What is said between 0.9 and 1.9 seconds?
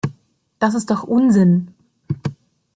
Unsinn!